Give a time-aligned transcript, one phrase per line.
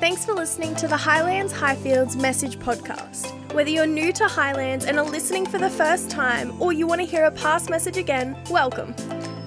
[0.00, 3.32] Thanks for listening to the Highlands Highfields Message Podcast.
[3.52, 7.00] Whether you're new to Highlands and are listening for the first time, or you want
[7.00, 8.94] to hear a past message again, welcome.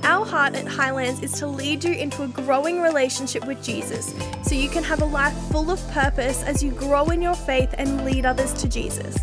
[0.03, 4.13] Our heart at Highlands is to lead you into a growing relationship with Jesus
[4.43, 7.73] so you can have a life full of purpose as you grow in your faith
[7.77, 9.15] and lead others to Jesus.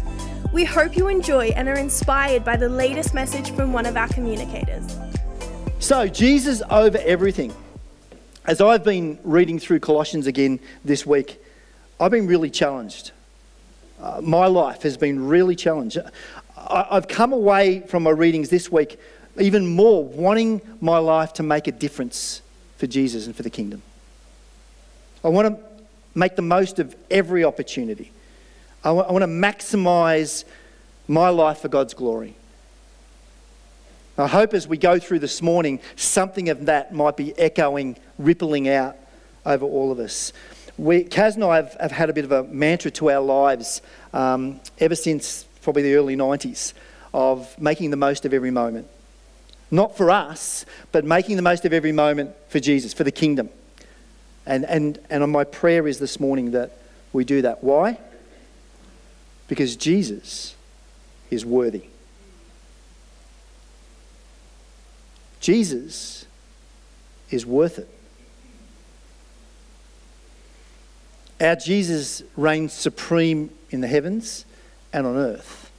[0.51, 4.09] We hope you enjoy and are inspired by the latest message from one of our
[4.09, 4.97] communicators.
[5.79, 7.53] So, Jesus over everything.
[8.49, 11.39] As I've been reading through Colossians again this week,
[12.00, 13.11] I've been really challenged.
[14.00, 15.99] Uh, my life has been really challenged.
[16.57, 18.99] I, I've come away from my readings this week
[19.39, 22.41] even more wanting my life to make a difference
[22.79, 23.82] for Jesus and for the kingdom.
[25.22, 25.63] I want to
[26.14, 28.13] make the most of every opportunity.
[28.83, 30.44] I want, I want to maximize
[31.07, 32.34] my life for God's glory.
[34.19, 38.69] I hope as we go through this morning, something of that might be echoing, rippling
[38.69, 38.97] out
[39.47, 40.33] over all of us.
[40.77, 43.80] We, Kaz and I have, have had a bit of a mantra to our lives
[44.12, 46.72] um, ever since probably the early 90s
[47.14, 48.89] of making the most of every moment.
[49.70, 53.50] Not for us, but making the most of every moment for Jesus, for the kingdom.
[54.46, 56.72] And, and, and my prayer is this morning that
[57.12, 57.62] we do that.
[57.62, 57.98] Why?
[59.46, 60.56] Because Jesus
[61.30, 61.84] is worthy.
[65.41, 66.27] Jesus
[67.31, 67.89] is worth it.
[71.41, 74.45] Our Jesus reigns supreme in the heavens
[74.92, 75.70] and on earth,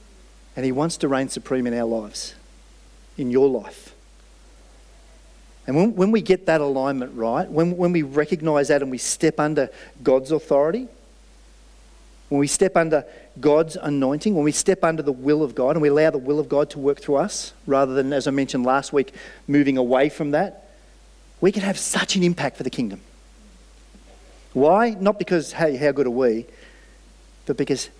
[0.56, 2.34] and he wants to reign supreme in our lives,
[3.18, 3.94] in your life.
[5.66, 8.98] And when, when we get that alignment right, when, when we recognize that and we
[8.98, 9.68] step under
[10.02, 10.88] God's authority,
[12.30, 13.04] when we step under
[13.40, 16.38] God's anointing, when we step under the will of God and we allow the will
[16.38, 19.12] of God to work through us, rather than, as I mentioned last week,
[19.48, 20.70] moving away from that,
[21.40, 23.00] we can have such an impact for the kingdom.
[24.52, 24.90] Why?
[24.90, 26.46] Not because, hey, how good are we,
[27.46, 27.90] but because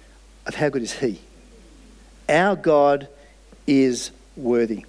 [0.47, 1.21] of how good is He.
[2.29, 3.09] Our God
[3.67, 4.85] is worthy.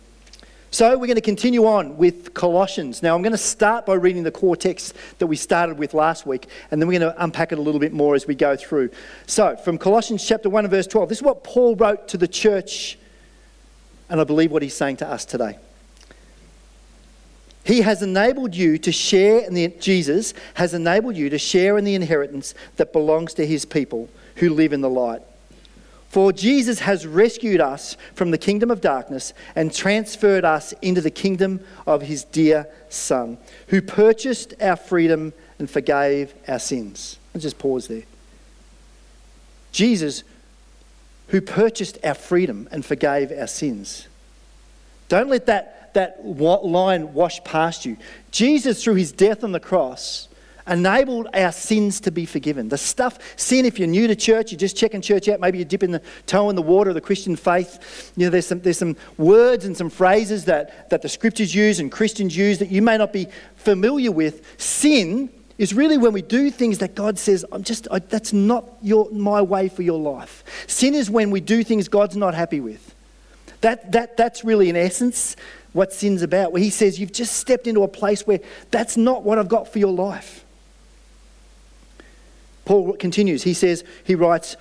[0.74, 3.04] So we're going to continue on with Colossians.
[3.04, 6.26] Now I'm going to start by reading the core text that we started with last
[6.26, 8.56] week, and then we're going to unpack it a little bit more as we go
[8.56, 8.90] through.
[9.28, 12.28] So from Colossians chapter 1 and verse 12, this is what Paul wrote to the
[12.28, 12.98] church,
[14.10, 15.58] and I believe what he's saying to us today.
[17.66, 21.84] He has enabled you to share in the Jesus has enabled you to share in
[21.84, 25.22] the inheritance that belongs to his people who live in the light.
[26.12, 31.10] For Jesus has rescued us from the kingdom of darkness and transferred us into the
[31.10, 37.18] kingdom of his dear Son, who purchased our freedom and forgave our sins.
[37.34, 38.04] Let's just pause there.
[39.72, 40.26] Jesus,
[41.28, 44.10] who purchased our freedom and forgave our sins.
[45.08, 47.96] Don't let that, that line wash past you.
[48.32, 50.28] Jesus, through his death on the cross,
[50.72, 52.70] enabled our sins to be forgiven.
[52.70, 55.66] The stuff, sin, if you're new to church, you're just checking church out, maybe you're
[55.66, 58.14] dipping the toe in the water of the Christian faith.
[58.16, 61.80] You know, there's some, there's some words and some phrases that, that the scriptures use
[61.80, 63.28] and Christians use that you may not be
[63.58, 64.60] familiar with.
[64.60, 68.68] Sin is really when we do things that God says, I'm just, I, that's not
[68.82, 70.44] your, my way for your life.
[70.68, 72.96] Sin is when we do things God's not happy with.
[73.60, 75.36] That, that, that's really, in essence,
[75.74, 78.40] what sin's about, where He says, You've just stepped into a place where
[78.72, 80.41] that's not what I've got for your life.
[82.72, 83.44] Paul continues.
[83.44, 84.56] He says, he writes,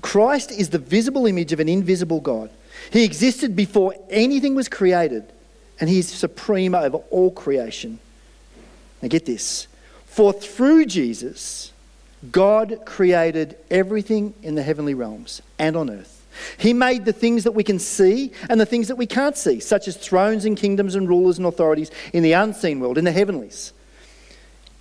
[0.00, 2.48] Christ is the visible image of an invisible God.
[2.92, 5.24] He existed before anything was created,
[5.80, 7.98] and he is supreme over all creation.
[9.02, 9.66] Now get this.
[10.04, 11.72] For through Jesus,
[12.30, 16.24] God created everything in the heavenly realms and on earth.
[16.58, 19.58] He made the things that we can see and the things that we can't see,
[19.58, 23.10] such as thrones and kingdoms and rulers and authorities in the unseen world, in the
[23.10, 23.72] heavenlies.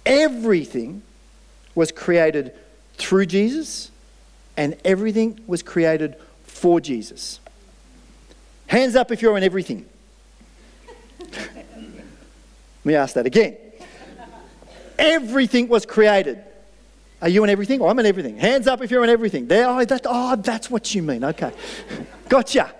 [0.06, 1.02] Everything
[1.74, 2.54] was created
[2.98, 3.92] through Jesus,
[4.58, 7.40] and everything was created for Jesus.
[8.68, 9.86] Hands up if you're in everything.
[11.32, 13.58] Let me ask that again.
[14.98, 16.44] Everything was created.
[17.22, 17.82] Are you in everything?
[17.82, 18.38] Oh, I'm in everything.
[18.38, 19.48] Hands up if you're in everything.
[19.48, 21.24] There, oh, that, oh, that's what you mean.
[21.24, 21.52] Okay.
[22.30, 22.74] Gotcha.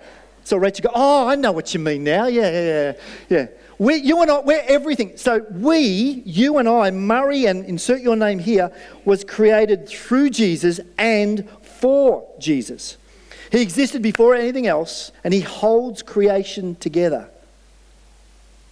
[0.44, 2.26] So Rachel go, oh, I know what you mean now.
[2.26, 2.92] Yeah, yeah, yeah.
[3.28, 3.46] yeah.
[3.78, 5.16] We, you and I, we're everything.
[5.16, 8.72] So we, you and I, Murray, and insert your name here,
[9.04, 12.96] was created through Jesus and for Jesus.
[13.52, 17.28] He existed before anything else, and he holds creation together.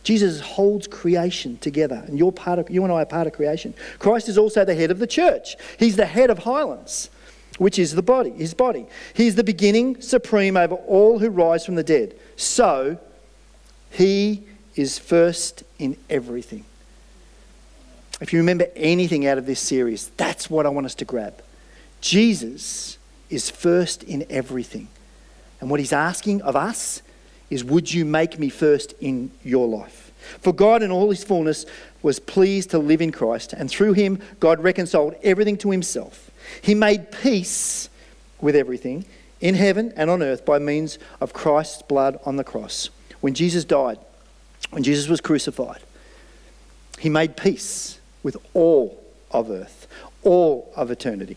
[0.03, 3.75] Jesus holds creation together, and you're part of, you and I are part of creation.
[3.99, 5.57] Christ is also the head of the church.
[5.79, 7.09] He's the head of Highlands,
[7.59, 8.87] which is the body, his body.
[9.15, 12.15] He's the beginning, supreme over all who rise from the dead.
[12.37, 12.99] So,
[13.91, 14.45] he
[14.77, 16.65] is first in everything.
[18.21, 21.43] if you remember anything out of this series, that's what I want us to grab.
[22.01, 22.99] Jesus
[23.29, 24.89] is first in everything.
[25.61, 27.03] And what he's asking of us
[27.51, 30.13] is would you make me first in your life?
[30.41, 31.67] For God, in all his fullness,
[32.03, 36.31] was pleased to live in Christ, and through him, God reconciled everything to himself.
[36.63, 37.89] He made peace
[38.41, 39.05] with everything
[39.41, 42.91] in heaven and on earth by means of Christ's blood on the cross.
[43.21, 43.99] When Jesus died,
[44.75, 45.81] when Jesus was crucified,
[46.99, 49.01] he made peace with all
[49.31, 49.87] of earth,
[50.25, 51.37] all of eternity.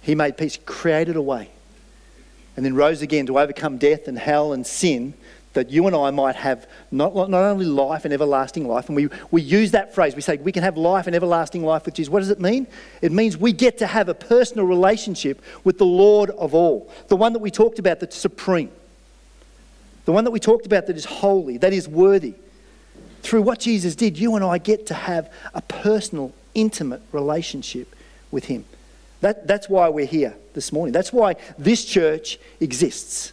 [0.00, 1.50] He made peace, created a way,
[2.56, 5.12] and then rose again to overcome death and hell and sin
[5.52, 9.10] that you and I might have not, not only life and everlasting life, and we,
[9.30, 12.10] we use that phrase, we say we can have life and everlasting life with Jesus.
[12.10, 12.66] What does it mean?
[13.02, 17.16] It means we get to have a personal relationship with the Lord of all, the
[17.16, 18.70] one that we talked about that's supreme,
[20.06, 22.32] the one that we talked about that is holy, that is worthy.
[23.22, 27.94] Through what Jesus did, you and I get to have a personal, intimate relationship
[28.30, 28.64] with Him.
[29.20, 30.92] That, that's why we're here this morning.
[30.92, 33.32] That's why this church exists.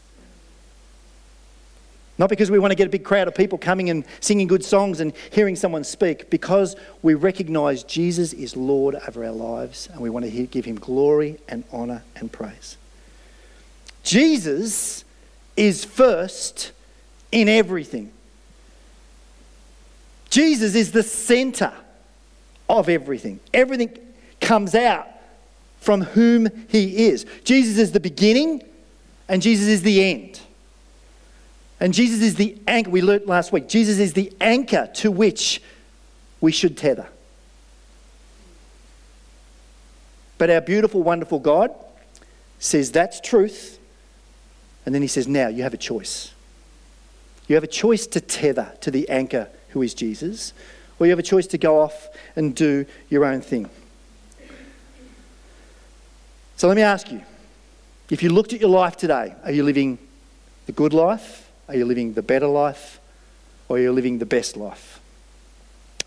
[2.19, 4.63] Not because we want to get a big crowd of people coming and singing good
[4.63, 10.01] songs and hearing someone speak, because we recognize Jesus is Lord over our lives and
[10.01, 12.77] we want to give him glory and honor and praise.
[14.03, 15.05] Jesus
[15.55, 16.73] is first
[17.31, 18.11] in everything.
[20.29, 21.73] Jesus is the center
[22.69, 23.39] of everything.
[23.53, 23.97] Everything
[24.39, 25.07] comes out
[25.79, 27.25] from whom he is.
[27.43, 28.63] Jesus is the beginning
[29.27, 30.39] and Jesus is the end.
[31.79, 35.61] And Jesus is the anchor, we learnt last week, Jesus is the anchor to which
[36.41, 37.07] we should tether.
[40.37, 41.73] But our beautiful, wonderful God
[42.59, 43.79] says that's truth.
[44.85, 46.33] And then he says, now you have a choice.
[47.47, 50.53] You have a choice to tether to the anchor who is Jesus,
[50.99, 53.69] or you have a choice to go off and do your own thing.
[56.57, 57.21] So let me ask you
[58.09, 59.97] if you looked at your life today, are you living
[60.65, 62.99] the good life are you living the better life
[63.67, 64.99] or are you living the best life?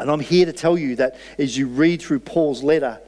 [0.01, 2.99] And I'm here to tell you that as you read through Paul's letter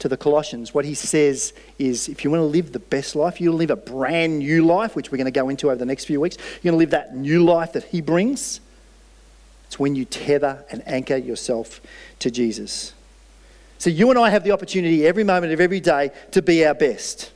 [0.00, 3.40] to the Colossians, what he says is if you want to live the best life,
[3.40, 6.04] you'll live a brand new life, which we're going to go into over the next
[6.04, 8.60] few weeks, you're going to live that new life that he brings.
[9.72, 11.80] It's when you tether and anchor yourself
[12.18, 12.92] to Jesus.
[13.78, 16.74] So you and I have the opportunity every moment of every day to be our
[16.74, 17.32] best.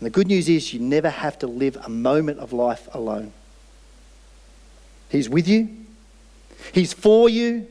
[0.00, 3.32] And the good news is you never have to live a moment of life alone.
[5.10, 5.68] He's with you,
[6.72, 7.68] He's for you,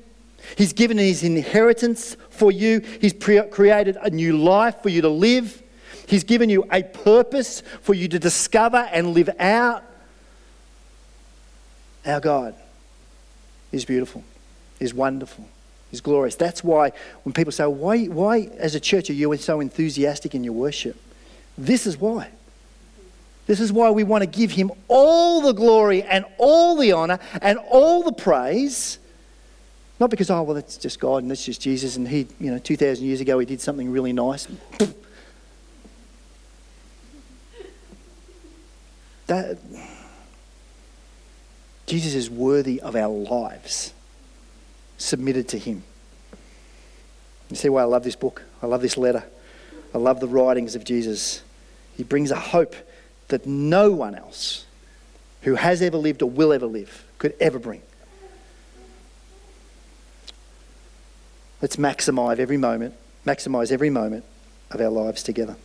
[0.57, 5.09] He's given His inheritance for you, He's pre- created a new life for you to
[5.09, 5.62] live,
[6.07, 9.83] He's given you a purpose for you to discover and live out.
[12.06, 12.56] Our God
[13.71, 14.24] is beautiful,
[14.80, 15.48] is wonderful,
[15.92, 16.36] is glorious.
[16.36, 16.92] That's why
[17.24, 20.98] when people say, why, why as a church are you so enthusiastic in your worship?
[21.57, 22.30] This is why.
[23.48, 27.19] This is why we want to give him all the glory and all the honor
[27.42, 28.97] and all the praise.
[30.00, 32.57] Not because, oh, well, that's just God and that's just Jesus, and he, you know,
[32.57, 34.47] 2,000 years ago he did something really nice.
[39.27, 39.59] that,
[41.92, 43.94] Jesus is worthy of our lives
[44.98, 45.84] submitted to him.
[47.50, 48.44] You see why I love this book?
[48.64, 49.26] I love this letter.
[49.94, 51.44] I love the writings of Jesus.
[51.98, 52.78] He brings a hope
[53.28, 54.66] that no one else
[55.42, 57.81] who has ever lived or will ever live could ever bring.
[61.62, 62.94] Let's maximize every moment,
[63.28, 64.24] maximize every moment
[64.69, 65.57] of our lives together.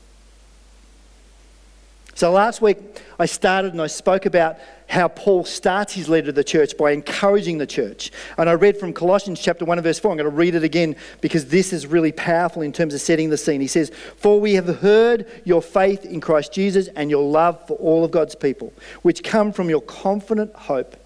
[2.17, 2.79] So last week
[3.19, 4.57] I started and I spoke about
[4.89, 8.11] how Paul starts his letter to the church by encouraging the church.
[8.39, 10.13] And I read from Colossians chapter 1 and verse 4.
[10.13, 13.29] I'm going to read it again because this is really powerful in terms of setting
[13.29, 13.61] the scene.
[13.61, 17.75] He says, For we have heard your faith in Christ Jesus and your love for
[17.75, 20.97] all of God's people, which come from your confident hope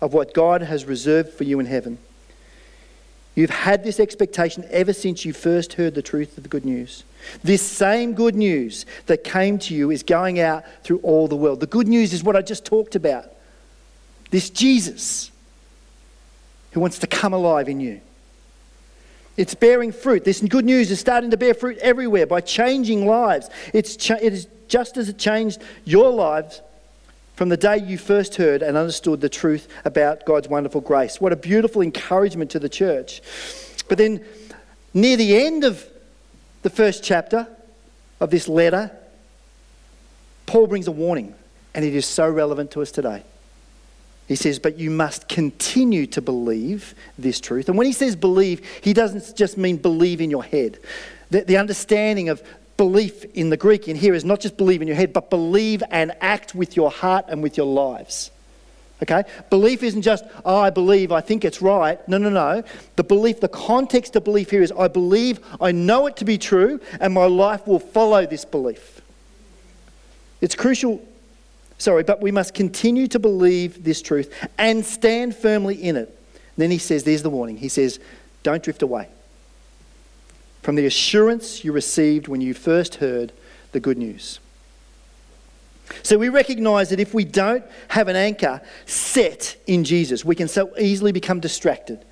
[0.00, 1.98] of what God has reserved for you in heaven.
[3.34, 7.04] You've had this expectation ever since you first heard the truth of the good news.
[7.42, 11.60] This same good news that came to you is going out through all the world.
[11.60, 13.26] The good news is what I just talked about
[14.30, 15.30] this Jesus
[16.72, 18.00] who wants to come alive in you.
[19.36, 20.24] It's bearing fruit.
[20.24, 23.48] This good news is starting to bear fruit everywhere by changing lives.
[23.72, 26.62] It's cha- it is just as it changed your lives
[27.42, 31.20] from the day you first heard and understood the truth about God's wonderful grace.
[31.20, 33.20] What a beautiful encouragement to the church.
[33.88, 34.24] But then,
[34.94, 35.84] near the end of
[36.62, 37.48] the first chapter
[38.20, 38.92] of this letter,
[40.46, 41.34] Paul brings a warning,
[41.74, 43.24] and it is so relevant to us today.
[44.28, 47.68] He says, but you must continue to believe this truth.
[47.68, 50.78] And when he says believe, he doesn't just mean believe in your head.
[51.30, 52.40] The, the understanding of
[52.82, 55.84] belief in the Greek in here is not just believe in your head, but believe
[55.92, 58.32] and act with your heart and with your lives.
[59.00, 59.22] Okay?
[59.50, 61.96] Belief isn't just, oh, I believe, I think it's right.
[62.08, 62.64] No, no, no.
[62.96, 66.38] The belief, the context of belief here is I believe, I know it to be
[66.38, 69.00] true, and my life will follow this belief.
[70.40, 71.00] It's crucial,
[71.78, 76.18] sorry, but we must continue to believe this truth and stand firmly in it.
[76.56, 77.58] then he says, there's the warning.
[77.58, 78.00] He says,
[78.42, 79.06] don't drift away
[80.62, 83.32] from the assurance you received when you first heard
[83.72, 84.38] the good news.
[86.02, 90.48] So we recognize that if we don't have an anchor set in Jesus, we can
[90.48, 92.02] so easily become distracted.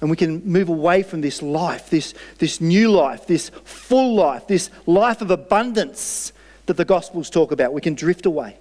[0.00, 4.46] And we can move away from this life, this, this new life, this full life,
[4.46, 6.32] this life of abundance
[6.66, 7.74] that the Gospels talk about.
[7.74, 8.56] We can drift away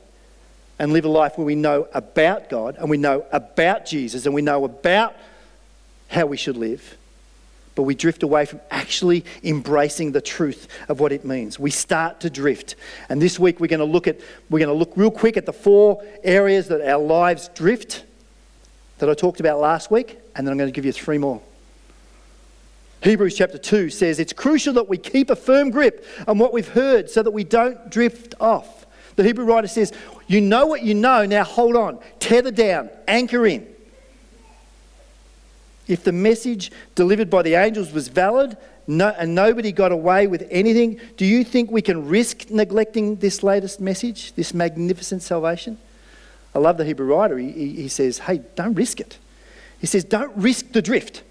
[0.78, 4.36] and live a life where we know about God and we know about Jesus and
[4.36, 5.16] we know about
[6.10, 6.98] how we should live
[7.80, 11.58] but we drift away from actually embracing the truth of what it means.
[11.58, 12.76] We start to drift.
[13.08, 14.20] And this week we're going to look at
[14.50, 18.04] we're going to look real quick at the four areas that our lives drift
[18.98, 21.42] that I talked about last week, and then I'm going to give you three more.
[23.02, 26.68] Hebrews chapter 2 says it's crucial that we keep a firm grip on what we've
[26.68, 28.86] heard so that we don't drift off.
[29.16, 29.94] The Hebrew writer says,
[30.28, 33.66] You know what you know, now hold on, tether down, anchor in
[35.90, 38.56] if the message delivered by the angels was valid
[38.88, 43.44] no, and nobody got away with anything, do you think we can risk neglecting this
[43.44, 45.78] latest message, this magnificent salvation?
[46.56, 47.38] I love the Hebrew writer.
[47.38, 49.20] He, he, he says, hey, don't risk it.
[49.80, 51.24] He says, don't risk the drift.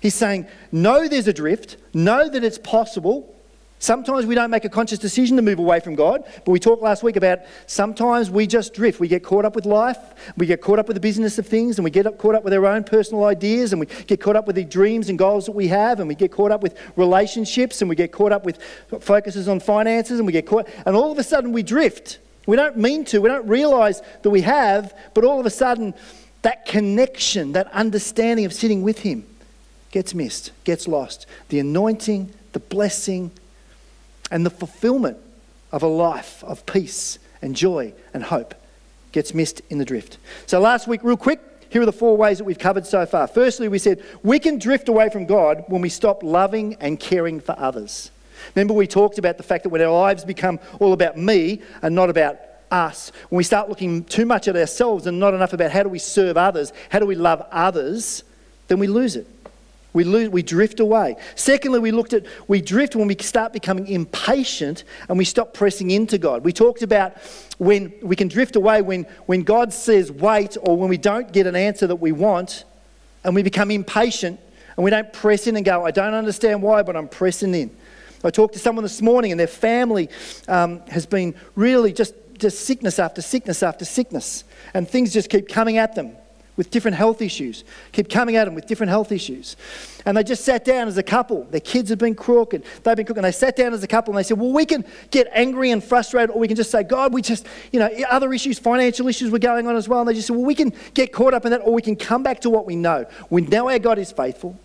[0.00, 3.34] He's saying, know there's a drift, know that it's possible,
[3.80, 6.82] Sometimes we don't make a conscious decision to move away from God, but we talked
[6.82, 8.98] last week about sometimes we just drift.
[8.98, 9.98] We get caught up with life,
[10.36, 12.52] we get caught up with the business of things, and we get caught up with
[12.52, 15.52] our own personal ideas, and we get caught up with the dreams and goals that
[15.52, 18.58] we have, and we get caught up with relationships, and we get caught up with
[19.00, 22.18] focuses on finances, and we get caught, and all of a sudden we drift.
[22.46, 25.94] We don't mean to, we don't realize that we have, but all of a sudden
[26.42, 29.24] that connection, that understanding of sitting with Him
[29.90, 31.26] gets missed, gets lost.
[31.48, 33.30] The anointing, the blessing,
[34.30, 35.18] and the fulfillment
[35.72, 38.54] of a life of peace and joy and hope
[39.12, 40.18] gets missed in the drift.
[40.46, 43.26] So, last week, real quick, here are the four ways that we've covered so far.
[43.26, 47.40] Firstly, we said we can drift away from God when we stop loving and caring
[47.40, 48.10] for others.
[48.54, 51.94] Remember, we talked about the fact that when our lives become all about me and
[51.94, 52.38] not about
[52.70, 55.88] us, when we start looking too much at ourselves and not enough about how do
[55.88, 58.22] we serve others, how do we love others,
[58.68, 59.26] then we lose it.
[59.98, 61.16] We, lose, we drift away.
[61.34, 65.90] Secondly, we looked at we drift when we start becoming impatient and we stop pressing
[65.90, 66.44] into God.
[66.44, 67.16] We talked about
[67.58, 71.48] when we can drift away when, when God says wait or when we don't get
[71.48, 72.62] an answer that we want
[73.24, 74.38] and we become impatient
[74.76, 77.76] and we don't press in and go, I don't understand why, but I'm pressing in.
[78.22, 80.10] I talked to someone this morning and their family
[80.46, 85.48] um, has been really just, just sickness after sickness after sickness and things just keep
[85.48, 86.16] coming at them
[86.58, 87.62] with different health issues,
[87.92, 89.56] keep coming at them with different health issues.
[90.04, 91.44] And they just sat down as a couple.
[91.44, 93.18] Their kids had been crooked, they've been crooked.
[93.18, 95.70] And they sat down as a couple and they said, Well, we can get angry
[95.70, 99.06] and frustrated, or we can just say, God, we just, you know, other issues, financial
[99.06, 100.00] issues were going on as well.
[100.00, 101.94] And they just said, Well, we can get caught up in that, or we can
[101.94, 103.06] come back to what we know.
[103.30, 104.58] We know our God is faithful.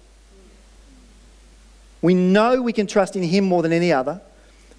[2.02, 4.20] We know we can trust in Him more than any other.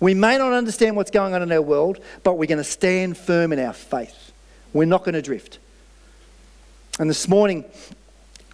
[0.00, 3.16] We may not understand what's going on in our world, but we're going to stand
[3.16, 4.32] firm in our faith.
[4.72, 5.60] We're not going to drift.
[6.98, 7.64] And this morning,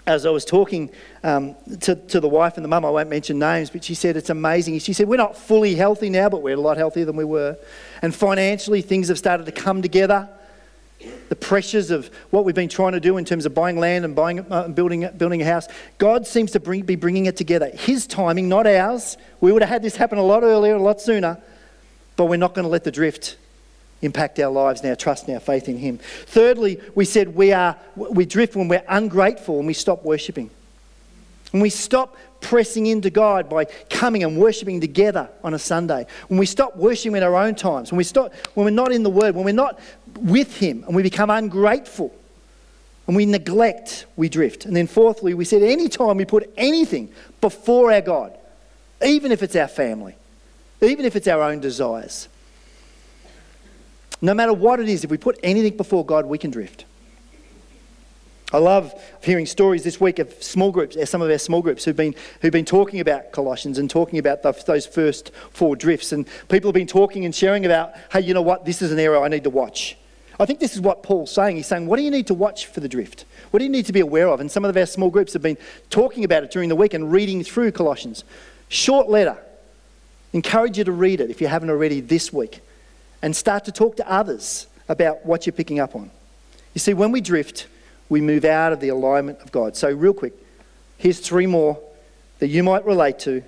[0.06, 0.90] as I was talking
[1.22, 4.16] um, to, to the wife and the mum, I won't mention names, but she said
[4.16, 4.78] it's amazing.
[4.78, 7.58] She said, We're not fully healthy now, but we're a lot healthier than we were.
[8.00, 10.28] And financially, things have started to come together.
[11.28, 14.16] The pressures of what we've been trying to do in terms of buying land and
[14.16, 15.68] buying, uh, building, building a house,
[15.98, 17.70] God seems to bring, be bringing it together.
[17.70, 19.18] His timing, not ours.
[19.40, 21.38] We would have had this happen a lot earlier, a lot sooner,
[22.16, 23.36] but we're not going to let the drift
[24.02, 25.98] impact our lives and our trust and our faith in Him.
[25.98, 30.50] Thirdly, we said we, are, we drift when we're ungrateful and we stop worshipping.
[31.50, 36.06] When we stop pressing into God by coming and worshipping together on a Sunday.
[36.28, 37.90] When we stop worshipping in our own times.
[37.90, 39.34] When, we stop, when we're not in the Word.
[39.34, 39.78] When we're not
[40.16, 42.14] with Him and we become ungrateful
[43.06, 44.66] and we neglect, we drift.
[44.66, 48.38] And then fourthly, we said anytime we put anything before our God,
[49.04, 50.14] even if it's our family,
[50.80, 52.28] even if it's our own desires,
[54.20, 56.84] no matter what it is, if we put anything before God, we can drift.
[58.52, 61.84] I love hearing stories this week of small groups, uh, some of our small groups
[61.84, 66.10] who've been, who've been talking about Colossians and talking about the, those first four drifts.
[66.10, 68.98] And people have been talking and sharing about, hey, you know what, this is an
[68.98, 69.96] area I need to watch.
[70.40, 71.56] I think this is what Paul's saying.
[71.56, 73.26] He's saying, What do you need to watch for the drift?
[73.50, 74.40] What do you need to be aware of?
[74.40, 75.58] And some of our small groups have been
[75.90, 78.24] talking about it during the week and reading through Colossians.
[78.70, 79.36] Short letter.
[80.32, 82.60] Encourage you to read it if you haven't already this week.
[83.22, 86.10] And start to talk to others about what you're picking up on.
[86.74, 87.66] You see, when we drift,
[88.08, 89.76] we move out of the alignment of God.
[89.76, 90.32] So, real quick,
[90.98, 91.78] here's three more
[92.38, 93.42] that you might relate to.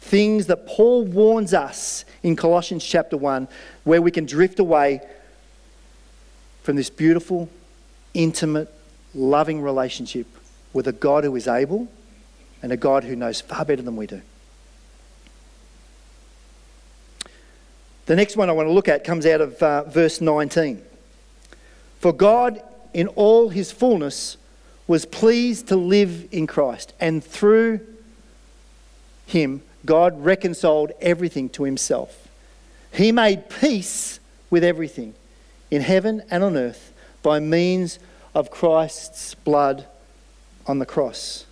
[0.00, 3.48] Things that Paul warns us in Colossians chapter 1,
[3.84, 5.00] where we can drift away
[6.62, 7.48] from this beautiful,
[8.14, 8.72] intimate,
[9.14, 10.26] loving relationship
[10.72, 11.88] with a God who is able
[12.62, 14.22] and a God who knows far better than we do.
[18.08, 20.82] The next one I want to look at comes out of uh, verse 19.
[22.00, 22.62] For God,
[22.94, 24.38] in all his fullness,
[24.86, 27.80] was pleased to live in Christ, and through
[29.26, 32.28] him, God reconciled everything to himself.
[32.94, 35.12] He made peace with everything
[35.70, 37.98] in heaven and on earth by means
[38.34, 39.86] of Christ's blood
[40.66, 41.44] on the cross.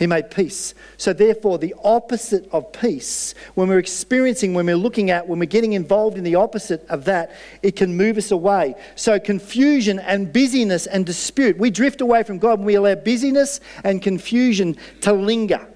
[0.00, 0.72] He made peace.
[0.96, 5.44] So, therefore, the opposite of peace, when we're experiencing, when we're looking at, when we're
[5.44, 8.76] getting involved in the opposite of that, it can move us away.
[8.94, 13.60] So, confusion and busyness and dispute, we drift away from God when we allow busyness
[13.84, 15.68] and confusion to linger.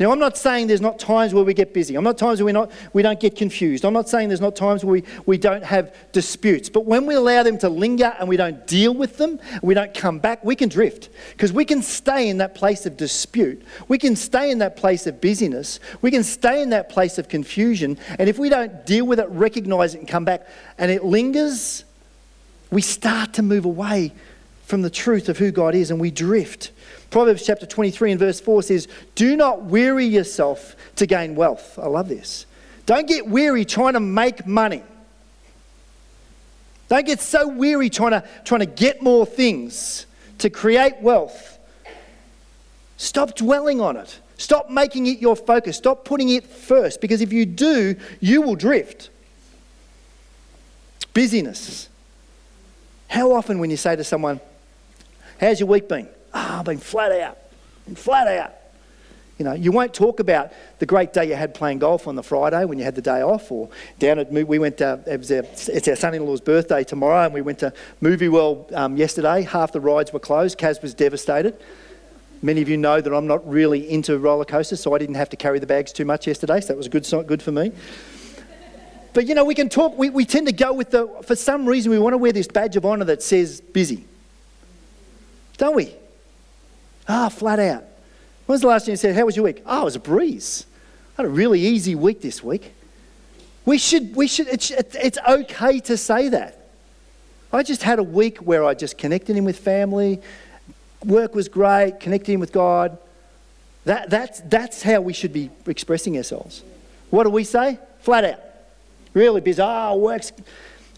[0.00, 1.94] Now, I'm not saying there's not times where we get busy.
[1.94, 3.84] I'm not times where we, not, we don't get confused.
[3.84, 6.70] I'm not saying there's not times where we, we don't have disputes.
[6.70, 9.92] But when we allow them to linger and we don't deal with them, we don't
[9.92, 11.10] come back, we can drift.
[11.32, 13.62] Because we can stay in that place of dispute.
[13.88, 15.80] We can stay in that place of busyness.
[16.00, 17.98] We can stay in that place of confusion.
[18.18, 21.84] And if we don't deal with it, recognize it, and come back, and it lingers,
[22.70, 24.14] we start to move away
[24.64, 26.70] from the truth of who God is and we drift.
[27.10, 31.78] Proverbs chapter 23 and verse 4 says, Do not weary yourself to gain wealth.
[31.78, 32.46] I love this.
[32.86, 34.82] Don't get weary trying to make money.
[36.88, 40.06] Don't get so weary trying to, trying to get more things
[40.38, 41.58] to create wealth.
[42.96, 44.20] Stop dwelling on it.
[44.36, 45.76] Stop making it your focus.
[45.76, 49.10] Stop putting it first because if you do, you will drift.
[51.12, 51.88] Busyness.
[53.08, 54.40] How often, when you say to someone,
[55.40, 56.06] How's your week been?
[56.62, 57.38] Been flat out.
[57.86, 58.54] Been flat out.
[59.40, 62.22] You know, you won't talk about the great day you had playing golf on the
[62.22, 64.76] Friday when you had the day off, or down at we went.
[64.78, 65.44] To, it our,
[65.74, 69.40] it's our son-in-law's birthday tomorrow, and we went to Movie World um, yesterday.
[69.40, 70.58] Half the rides were closed.
[70.58, 71.58] Kaz was devastated.
[72.42, 75.30] Many of you know that I'm not really into roller coasters, so I didn't have
[75.30, 76.60] to carry the bags too much yesterday.
[76.60, 77.72] So that was good, good for me.
[79.14, 79.96] But you know, we can talk.
[79.96, 81.08] We, we tend to go with the.
[81.22, 84.04] For some reason, we want to wear this badge of honour that says busy,
[85.56, 85.94] don't we?
[87.10, 87.82] Ah, flat out.
[88.46, 89.62] When was the last time you said, How was your week?
[89.66, 90.64] Oh, it was a breeze.
[91.18, 92.72] I had a really easy week this week.
[93.64, 96.68] We should, we should, it's, it's okay to say that.
[97.52, 100.20] I just had a week where I just connected in with family,
[101.04, 102.96] work was great, connected in with God.
[103.86, 106.62] That, that's, that's how we should be expressing ourselves.
[107.10, 107.80] What do we say?
[108.00, 108.40] Flat out.
[109.14, 110.30] Really oh, works.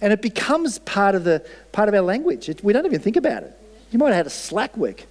[0.03, 2.51] And it becomes part of, the, part of our language.
[2.51, 3.59] It, we don't even think about it.
[3.91, 5.07] You might have had a slack week.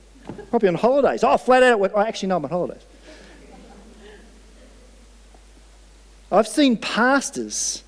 [0.49, 1.23] Probably on holidays.
[1.23, 1.79] Oh, flat out.
[1.93, 2.81] Oh, actually, no, I'm on holidays.
[6.31, 7.83] I've seen pastors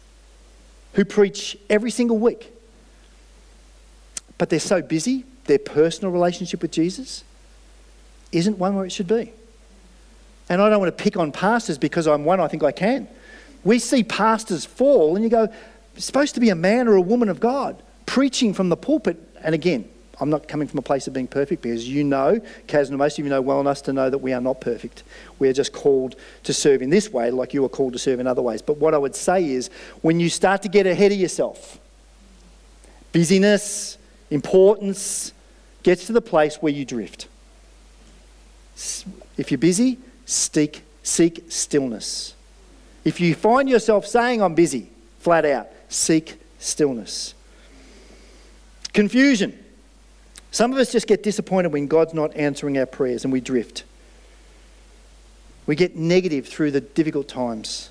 [0.94, 2.52] who preach every single week,
[4.38, 7.24] but they're so busy, their personal relationship with Jesus
[8.32, 9.32] isn't one where it should be.
[10.50, 13.08] And I don't want to pick on pastors because I'm one, I think I can.
[13.64, 15.48] We see pastors fall, and you go,
[15.96, 19.18] supposed to be a man or a woman of God preaching from the pulpit.
[19.42, 19.90] And again,
[20.24, 23.20] I'm not coming from a place of being perfect because you know, Kaz and most
[23.20, 25.04] of you know well enough to know that we are not perfect.
[25.38, 28.22] We are just called to serve in this way, like you are called to serve
[28.22, 28.62] in other ways.
[28.62, 29.70] But what I would say is
[30.02, 31.78] when you start to get ahead of yourself,
[33.12, 33.98] busyness,
[34.32, 35.34] importance
[35.84, 37.28] gets to the place where you drift.
[39.36, 42.34] If you're busy, seek, seek stillness.
[43.04, 47.34] If you find yourself saying, I'm busy, flat out, seek stillness.
[48.94, 49.60] Confusion.
[50.54, 53.86] Some of us just get disappointed when God's not answering our prayers and we drift.
[55.66, 57.90] We get negative through the difficult times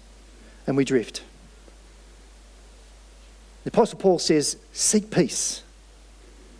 [0.64, 1.24] and we drift.
[3.64, 5.64] The Apostle Paul says, Seek peace.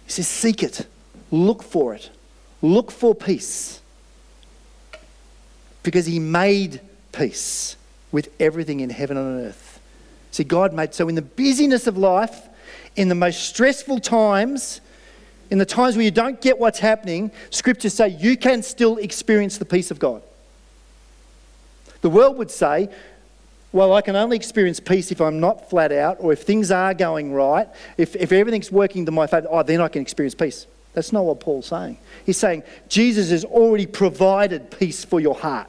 [0.05, 0.89] He says, Seek it,
[1.31, 2.11] look for it,
[2.63, 3.81] look for peace.
[5.85, 6.81] Because he made
[7.13, 7.77] peace
[8.11, 9.81] with everything in heaven and on earth.
[10.33, 12.49] See, God made so in the busyness of life,
[12.97, 14.81] in the most stressful times,
[15.53, 19.59] in the times where you don't get what's happening, scriptures say you can still experience
[19.59, 20.23] the peace of God.
[22.01, 22.89] The world would say
[23.71, 26.93] well, I can only experience peace if I'm not flat out or if things are
[26.93, 30.67] going right, if, if everything's working to my favour, oh, then I can experience peace.
[30.95, 31.97] That's not what Paul's saying.
[32.25, 35.69] He's saying Jesus has already provided peace for your heart,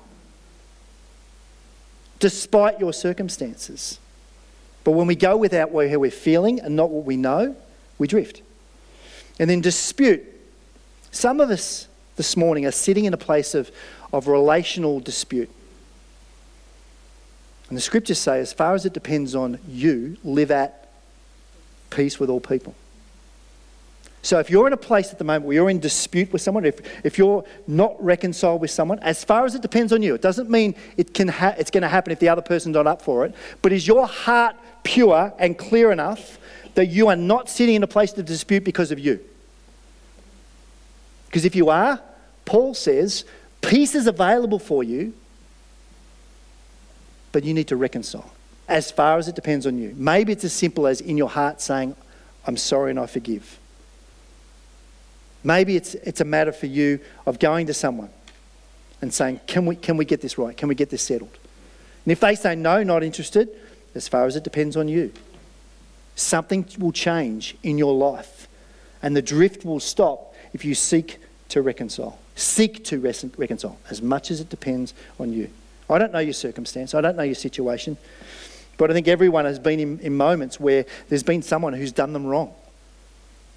[2.20, 4.00] despite your circumstances.
[4.84, 7.56] But when we go without how we're feeling and not what we know,
[7.98, 8.42] we drift.
[9.40, 10.24] And then dispute.
[11.12, 13.72] Some of us this morning are sitting in a place of,
[14.12, 15.50] of relational dispute.
[17.70, 20.92] And the scriptures say, as far as it depends on you, live at
[21.90, 22.76] peace with all people.
[24.22, 26.66] So if you're in a place at the moment where you're in dispute with someone,
[26.66, 30.22] if, if you're not reconciled with someone, as far as it depends on you, it
[30.22, 33.02] doesn't mean it can ha- it's going to happen if the other person's not up
[33.02, 36.40] for it, but is your heart pure and clear enough
[36.76, 39.20] that you are not sitting in a place of dispute because of you?
[41.28, 42.00] Because if you are,
[42.46, 43.26] Paul says,
[43.62, 45.14] peace is available for you,
[47.32, 48.32] but you need to reconcile
[48.68, 49.94] as far as it depends on you.
[49.98, 51.96] Maybe it's as simple as in your heart saying,
[52.46, 53.60] I'm sorry and I forgive.
[55.44, 58.10] Maybe it's, it's a matter for you of going to someone
[59.02, 60.56] and saying, can we, can we get this right?
[60.56, 61.38] Can we get this settled?
[62.06, 63.50] And if they say no, not interested,
[63.96, 65.12] as far as it depends on you,
[66.16, 68.48] something will change in your life
[69.02, 72.18] and the drift will stop if you seek to reconcile.
[72.36, 75.50] Seek to reconcile as much as it depends on you.
[75.90, 77.98] I don't know your circumstance, I don't know your situation,
[78.78, 82.14] but I think everyone has been in, in moments where there's been someone who's done
[82.14, 82.54] them wrong.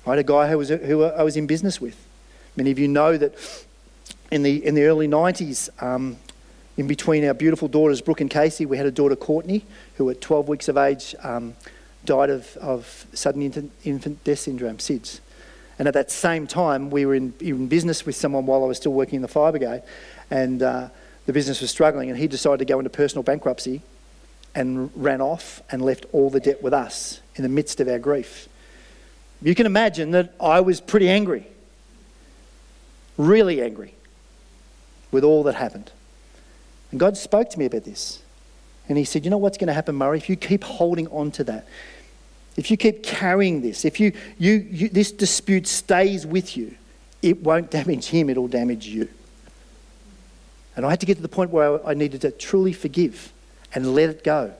[0.06, 1.96] I had a guy who, was, who I was in business with.
[2.56, 3.34] Many of you know that
[4.30, 6.16] in the, in the early 90s, um,
[6.76, 9.64] in between our beautiful daughters, Brooke and Casey, we had a daughter, Courtney,
[9.96, 11.54] who at 12 weeks of age um,
[12.06, 15.20] died of, of sudden infant, death syndrome, SIDS.
[15.78, 18.78] And at that same time, we were in, in business with someone while I was
[18.78, 19.82] still working in the fire brigade,
[20.30, 20.88] and uh,
[21.26, 23.82] the business was struggling, and he decided to go into personal bankruptcy
[24.54, 27.98] and ran off and left all the debt with us in the midst of our
[27.98, 28.48] grief.
[29.42, 31.46] You can imagine that I was pretty angry,
[33.18, 33.92] really angry
[35.10, 35.92] with all that happened.
[36.90, 38.22] And God spoke to me about this.
[38.88, 40.18] And He said, You know what's going to happen, Murray?
[40.18, 41.66] If you keep holding on to that,
[42.56, 46.74] if you keep carrying this, if you, you, you, this dispute stays with you,
[47.22, 49.08] it won't damage him, it'll damage you.
[50.74, 53.32] And I had to get to the point where I needed to truly forgive
[53.74, 54.54] and let it go.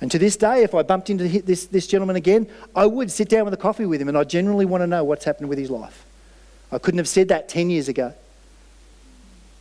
[0.00, 3.28] And to this day, if I bumped into this, this gentleman again, I would sit
[3.28, 5.58] down with a coffee with him and I generally want to know what's happened with
[5.58, 6.04] his life.
[6.70, 8.12] I couldn't have said that 10 years ago.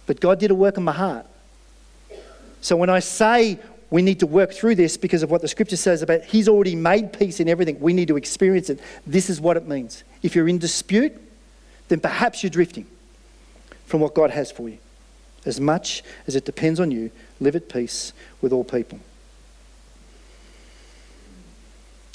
[0.07, 1.25] But God did a work in my heart.
[2.65, 3.59] So when I say
[3.91, 6.75] we need to work through this because of what the scripture says about He's already
[6.75, 8.79] made peace in everything, we need to experience it.
[9.05, 10.03] This is what it means.
[10.23, 11.13] If you're in dispute,
[11.89, 12.87] then perhaps you're drifting
[13.85, 14.79] from what God has for you.
[15.45, 18.99] As much as it depends on you, live at peace with all people.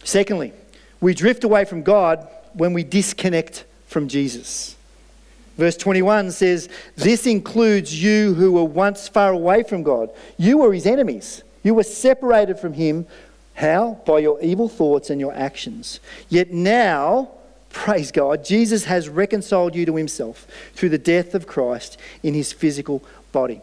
[0.03, 0.53] Secondly,
[1.01, 4.75] we drift away from God when we disconnect from Jesus.
[5.57, 10.11] Verse 21 says, This includes you who were once far away from God.
[10.37, 11.43] You were his enemies.
[11.63, 13.07] You were separated from him.
[13.55, 14.01] How?
[14.07, 16.01] By your evil thoughts and your actions.
[16.29, 17.31] Yet now,
[17.69, 22.53] praise God, Jesus has reconciled you to himself through the death of Christ in his
[22.53, 23.61] physical body.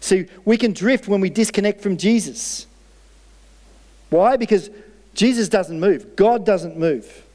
[0.00, 2.66] See, we can drift when we disconnect from Jesus.
[4.08, 4.36] Why?
[4.36, 4.70] Because
[5.14, 7.25] Jesus doesn't move, God doesn't move.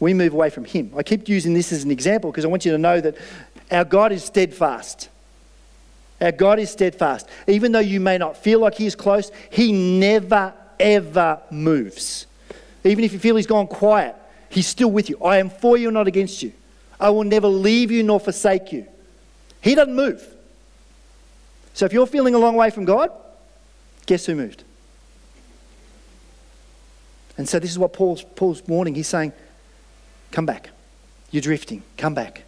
[0.00, 0.92] We move away from Him.
[0.96, 3.16] I keep using this as an example because I want you to know that
[3.70, 5.10] our God is steadfast.
[6.20, 7.28] Our God is steadfast.
[7.46, 12.26] Even though you may not feel like He is close, He never, ever moves.
[12.82, 14.16] Even if you feel He's gone quiet,
[14.48, 15.22] He's still with you.
[15.22, 16.52] I am for you, not against you.
[16.98, 18.86] I will never leave you nor forsake you.
[19.60, 20.26] He doesn't move.
[21.74, 23.10] So if you're feeling a long way from God,
[24.06, 24.64] guess who moved?
[27.38, 28.94] And so this is what Paul's, Paul's warning.
[28.94, 29.32] He's saying,
[30.30, 30.70] come back.
[31.30, 31.82] You're drifting.
[31.96, 32.44] Come back.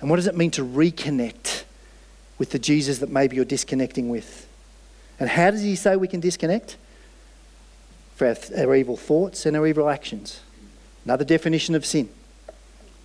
[0.00, 1.64] And what does it mean to reconnect
[2.38, 4.48] with the Jesus that maybe you're disconnecting with?
[5.20, 6.76] And how does he say we can disconnect?
[8.16, 10.40] For our, our evil thoughts and our evil actions.
[11.04, 12.08] Another definition of sin.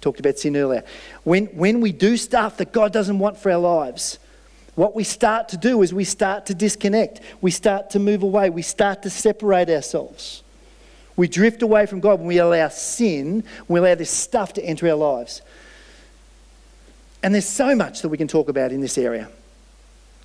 [0.02, 0.84] Talked about sin earlier.
[1.24, 4.20] When, when we do stuff that God doesn't want for our lives,
[4.76, 7.22] what we start to do is we start to disconnect.
[7.42, 8.50] We start to move away.
[8.50, 10.44] We start to separate ourselves.
[11.18, 14.88] We drift away from God when we allow sin, we allow this stuff to enter
[14.88, 15.42] our lives.
[17.24, 19.28] And there's so much that we can talk about in this area.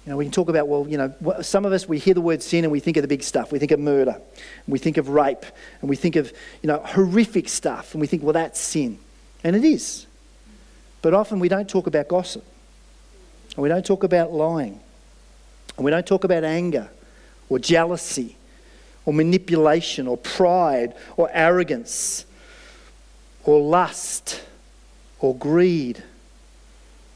[0.04, 2.20] You know, we can talk about, well, you know, some of us, we hear the
[2.20, 3.50] word sin and we think of the big stuff.
[3.50, 4.20] We think of murder,
[4.68, 5.46] we think of rape,
[5.80, 8.98] and we think of, you know, horrific stuff, and we think, well, that's sin.
[9.42, 10.06] And it is.
[11.00, 12.44] But often we don't talk about gossip,
[13.54, 14.78] and we don't talk about lying,
[15.76, 16.90] and we don't talk about anger,
[17.48, 18.36] or jealousy
[19.04, 22.24] or manipulation or pride or arrogance
[23.44, 24.42] or lust
[25.20, 26.02] or greed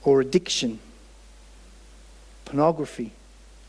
[0.03, 0.79] or addiction,
[2.44, 3.12] pornography,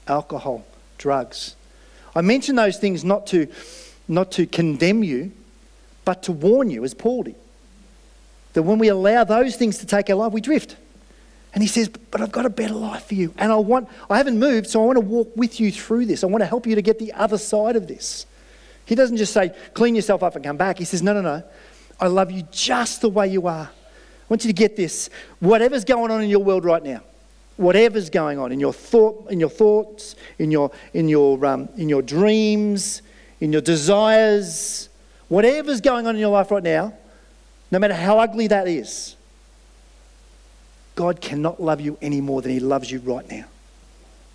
[0.07, 0.65] alcohol,
[0.97, 1.55] drugs.
[2.15, 3.47] I mention those things not to,
[4.07, 5.31] not to condemn you,
[6.05, 7.35] but to warn you, as Paul did.
[8.53, 10.77] That when we allow those things to take our life, we drift.
[11.53, 13.33] And he says, But I've got a better life for you.
[13.37, 16.23] And I want, I haven't moved, so I want to walk with you through this.
[16.23, 18.25] I want to help you to get the other side of this.
[18.85, 20.77] He doesn't just say, clean yourself up and come back.
[20.77, 21.43] He says, no, no, no.
[21.99, 23.69] I love you just the way you are.
[23.69, 25.09] I want you to get this.
[25.39, 27.01] Whatever's going on in your world right now,
[27.57, 31.89] whatever's going on in your thought, in your thoughts, in your, in your, um, in
[31.89, 33.01] your dreams,
[33.41, 34.87] in your desires,
[35.27, 36.93] whatever's going on in your life right now,
[37.71, 39.16] no matter how ugly that is,
[40.97, 43.45] God cannot love you any more than He loves you right now.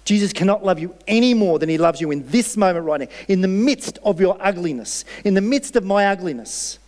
[0.04, 3.06] Jesus cannot love you any more than he loves you in this moment right now,
[3.28, 6.78] in the midst of your ugliness, in the midst of my ugliness.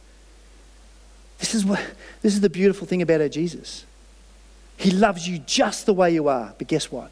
[1.38, 1.80] This is, what,
[2.22, 3.84] this is the beautiful thing about our Jesus.
[4.76, 7.10] He loves you just the way you are, but guess what?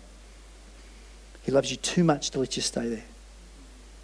[1.44, 3.04] He loves you too much to let you stay there.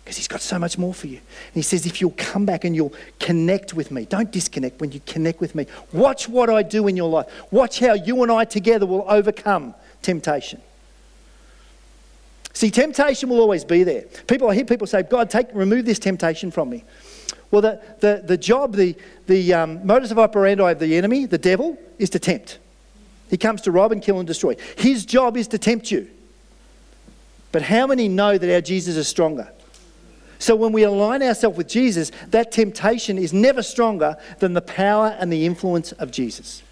[0.08, 1.18] Because he's got so much more for you.
[1.18, 4.90] And he says, if you'll come back and you'll connect with me, don't disconnect when
[4.90, 5.66] you connect with me.
[5.92, 7.26] Watch what I do in your life.
[7.50, 10.62] Watch how you and I together will overcome temptation.
[12.54, 14.06] See, temptation will always be there.
[14.26, 16.84] People, I hear people say, God, take, remove this temptation from me.
[17.50, 21.36] Well, the, the, the job, the, the um, modus of operandi of the enemy, the
[21.36, 22.60] devil, is to tempt.
[23.28, 24.56] He comes to rob and kill and destroy.
[24.78, 26.08] His job is to tempt you.
[27.52, 29.52] But how many know that our Jesus is stronger?
[30.38, 35.16] So when we align ourselves with Jesus, that temptation is never stronger than the power
[35.18, 36.62] and the influence of Jesus.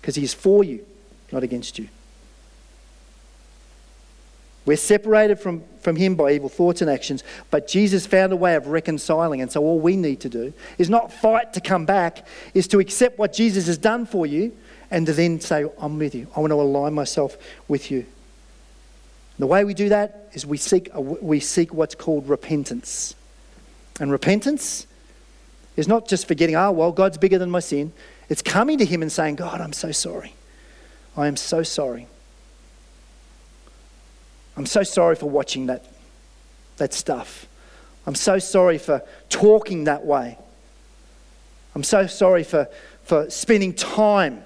[0.00, 0.84] Because he is for you,
[1.30, 1.88] not against you.
[4.64, 8.54] We're separated from, from Him by evil thoughts and actions, but Jesus found a way
[8.54, 9.40] of reconciling.
[9.40, 12.78] And so, all we need to do is not fight to come back, is to
[12.78, 14.56] accept what Jesus has done for you
[14.90, 16.28] and to then say, I'm with you.
[16.36, 18.06] I want to align myself with you.
[19.38, 23.14] The way we do that is we seek, we seek what's called repentance.
[24.00, 24.86] And repentance
[25.76, 27.92] is not just forgetting, oh, well, God's bigger than my sin.
[28.28, 30.34] It's coming to Him and saying, God, I'm so sorry.
[31.16, 32.06] I am so sorry.
[34.56, 35.84] I'm so sorry for watching that,
[36.76, 37.46] that stuff.
[38.06, 40.38] I'm so sorry for talking that way.
[41.74, 42.68] I'm so sorry for,
[43.04, 44.42] for spending time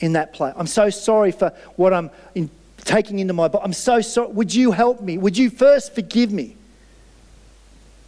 [0.00, 0.54] in that place.
[0.56, 2.50] I'm so sorry for what I'm in,
[2.86, 3.64] taking into my body.
[3.64, 4.28] I'm so sorry.
[4.28, 5.18] Would you help me?
[5.18, 6.56] Would you first forgive me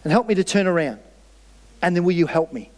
[0.05, 1.01] and help me to turn around?
[1.83, 2.71] And then will you help me?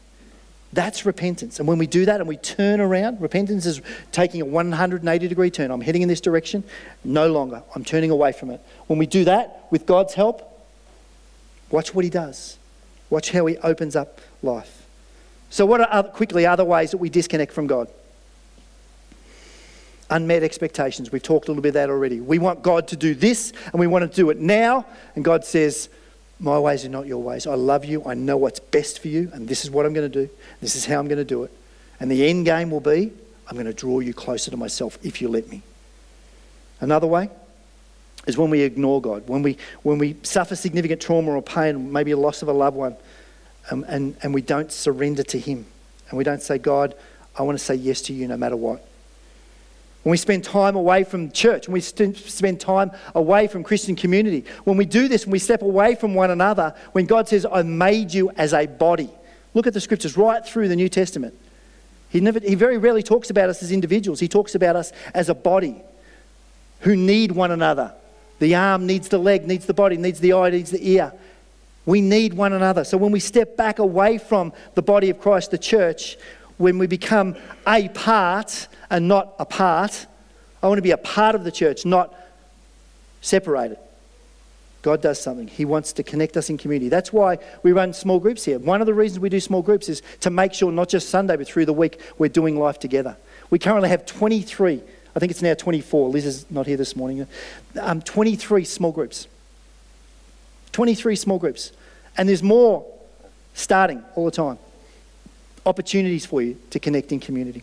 [0.73, 1.59] That's repentance.
[1.59, 3.81] And when we do that and we turn around, repentance is
[4.13, 5.71] taking a 180 degree turn.
[5.71, 6.65] I'm heading in this direction.
[7.05, 7.63] No longer.
[7.75, 8.61] I'm turning away from it.
[8.87, 10.65] When we do that with God's help,
[11.71, 12.57] watch what He does.
[13.11, 14.87] Watch how He opens up life.
[15.51, 17.89] So, what are other, quickly other ways that we disconnect from God?
[20.11, 21.13] Unmet expectations.
[21.13, 22.21] We've talked a little bit of that already.
[22.21, 24.85] We want God to do this and we want to do it now.
[25.15, 25.89] And God says,
[26.41, 27.47] my ways are not your ways.
[27.47, 28.03] I love you.
[28.07, 30.33] I know what's best for you, and this is what I'm going to do.
[30.63, 31.53] This is how I'm going to do it.
[32.01, 33.13] And the end game will be
[33.47, 35.63] I'm going to draw you closer to myself if you let me.
[36.81, 37.29] Another way
[38.27, 42.13] is when we ignore God, when we, when we suffer significant trauma or pain, maybe
[42.13, 42.97] a loss of a loved one,
[43.71, 45.67] um, and, and we don't surrender to Him.
[46.09, 46.95] And we don't say, God,
[47.37, 48.87] I want to say yes to you no matter what.
[50.03, 54.47] When we spend time away from church, when we spend time away from Christian community,
[54.65, 57.63] when we do this, when we step away from one another, when God says, I
[57.63, 59.11] made you as a body.
[59.53, 61.35] Look at the scriptures right through the New Testament.
[62.09, 65.29] He, never, he very rarely talks about us as individuals, he talks about us as
[65.29, 65.83] a body
[66.81, 67.93] who need one another.
[68.39, 71.13] The arm needs the leg, needs the body, needs the eye, needs the ear.
[71.85, 72.85] We need one another.
[72.85, 76.17] So when we step back away from the body of Christ, the church,
[76.61, 77.35] when we become
[77.67, 80.07] a part and not a part,
[80.63, 82.15] I want to be a part of the church, not
[83.23, 83.79] separated.
[84.83, 85.49] God does something.
[85.49, 86.91] He wants to connect us in community.
[86.91, 88.59] That's why we run small groups here.
[88.59, 91.37] One of the reasons we do small groups is to make sure, not just Sunday,
[91.37, 93.17] but through the week, we're doing life together.
[93.49, 94.83] We currently have 23,
[95.17, 96.11] I think it's now 24.
[96.11, 97.27] Liz is not here this morning.
[97.81, 99.29] Um, 23 small groups.
[100.73, 101.73] 23 small groups.
[102.19, 102.87] And there's more
[103.55, 104.59] starting all the time
[105.67, 107.63] opportunities for you to connect in community.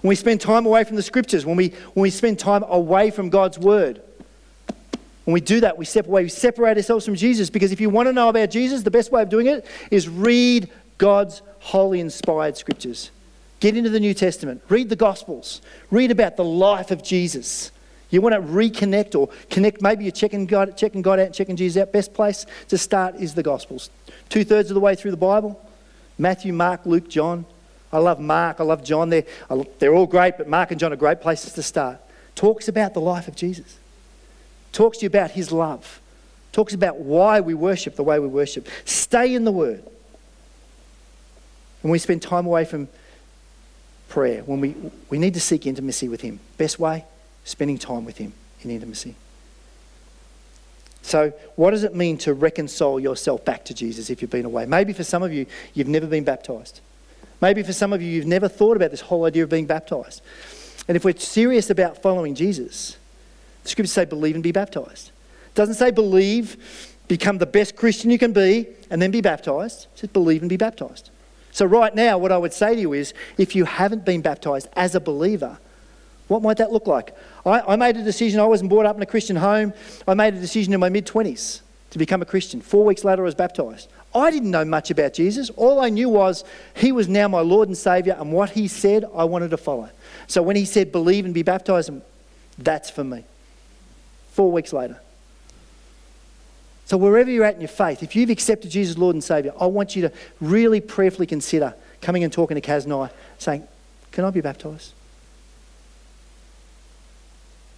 [0.00, 3.10] When we spend time away from the scriptures, when we, when we spend time away
[3.10, 4.02] from God's word,
[5.24, 7.48] when we do that, we step away, we separate ourselves from Jesus.
[7.50, 10.08] Because if you want to know about Jesus, the best way of doing it is
[10.08, 10.68] read
[10.98, 13.10] God's holy, inspired scriptures.
[13.60, 17.70] Get into the New Testament, read the Gospels, read about the life of Jesus.
[18.10, 19.80] You want to reconnect or connect.
[19.80, 21.92] Maybe you're checking God, checking God out, checking Jesus out.
[21.92, 23.90] Best place to start is the Gospels.
[24.28, 25.64] Two thirds of the way through the Bible
[26.22, 27.44] Matthew, Mark, Luke, John.
[27.92, 28.60] I love Mark.
[28.60, 29.10] I love John.
[29.10, 29.26] They're,
[29.78, 31.98] they're all great, but Mark and John are great places to start.
[32.34, 33.76] Talks about the life of Jesus,
[34.72, 36.00] talks to you about his love,
[36.52, 38.68] talks about why we worship the way we worship.
[38.86, 39.82] Stay in the Word.
[41.82, 42.88] When we spend time away from
[44.08, 44.76] prayer, when we,
[45.10, 47.04] we need to seek intimacy with Him, best way,
[47.44, 48.32] spending time with Him
[48.62, 49.16] in intimacy.
[51.02, 54.66] So, what does it mean to reconcile yourself back to Jesus if you've been away?
[54.66, 56.80] Maybe for some of you, you've never been baptized.
[57.40, 60.22] Maybe for some of you, you've never thought about this whole idea of being baptized.
[60.86, 62.96] And if we're serious about following Jesus,
[63.64, 65.10] the scriptures say believe and be baptized.
[65.48, 66.56] It doesn't say believe,
[67.08, 69.88] become the best Christian you can be, and then be baptized.
[69.94, 71.10] It says believe and be baptized.
[71.50, 74.68] So, right now, what I would say to you is if you haven't been baptized
[74.74, 75.58] as a believer,
[76.32, 77.14] what might that look like?
[77.44, 79.74] I, I made a decision, I wasn't brought up in a Christian home.
[80.08, 82.62] I made a decision in my mid 20s to become a Christian.
[82.62, 83.88] Four weeks later, I was baptized.
[84.14, 85.50] I didn't know much about Jesus.
[85.50, 89.04] All I knew was he was now my Lord and Savior, and what he said,
[89.14, 89.90] I wanted to follow.
[90.26, 91.90] So when he said, believe and be baptized,
[92.58, 93.24] that's for me.
[94.32, 94.98] Four weeks later.
[96.86, 99.66] So, wherever you're at in your faith, if you've accepted Jesus Lord and Saviour, I
[99.66, 103.66] want you to really prayerfully consider coming and talking to Kaz and I, saying,
[104.10, 104.92] Can I be baptised?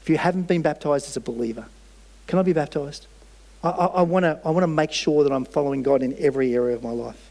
[0.05, 1.65] If you haven't been baptised as a believer,
[2.27, 3.07] can I be baptised?
[3.63, 6.83] I, I, I want to make sure that I'm following God in every area of
[6.83, 7.31] my life.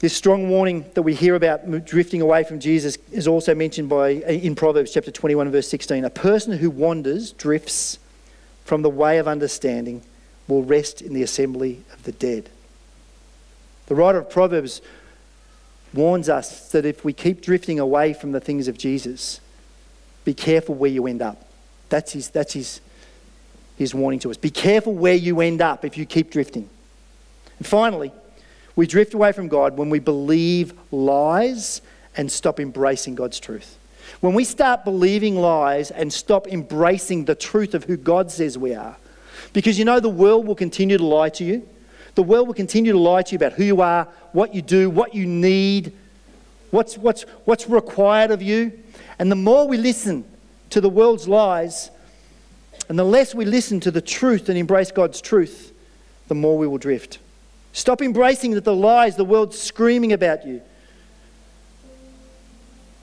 [0.00, 4.16] This strong warning that we hear about drifting away from Jesus is also mentioned by,
[4.16, 6.04] uh, in Proverbs chapter 21, verse 16.
[6.04, 8.00] A person who wanders, drifts,
[8.64, 10.02] from the way of understanding
[10.48, 12.50] will rest in the assembly of the dead.
[13.86, 14.82] The writer of Proverbs
[15.92, 19.38] warns us that if we keep drifting away from the things of Jesus,
[20.24, 21.44] be careful where you end up.
[21.88, 22.80] That's his, that's his,
[23.76, 24.36] his warning to us.
[24.36, 26.68] Be careful where you end up if you keep drifting.
[27.58, 28.12] And finally,
[28.76, 31.80] we drift away from God when we believe lies
[32.16, 33.78] and stop embracing God's truth.
[34.20, 38.74] When we start believing lies and stop embracing the truth of who God says we
[38.74, 38.96] are,
[39.52, 41.68] because you know the world will continue to lie to you.
[42.14, 44.88] The world will continue to lie to you about who you are, what you do,
[44.90, 45.92] what you need,
[46.70, 48.72] what's, what's, what's required of you.
[49.18, 50.24] And the more we listen
[50.70, 51.90] to the world's lies,
[52.88, 55.72] and the less we listen to the truth and embrace God's truth,
[56.28, 57.18] the more we will drift.
[57.72, 60.62] Stop embracing the lies the world's screaming about you.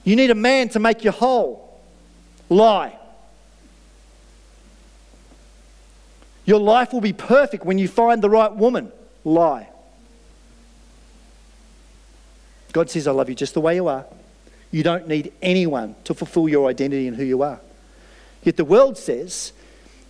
[0.04, 1.80] You need a man to make you whole.
[2.48, 2.98] Lie.
[6.44, 8.90] Your life will be perfect when you find the right woman.
[9.24, 9.68] Lie.
[12.72, 14.04] God says, I love you just the way you are.
[14.72, 17.60] You don't need anyone to fulfill your identity and who you are.
[18.42, 19.52] Yet the world says,